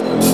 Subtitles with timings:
[0.00, 0.27] Yeah.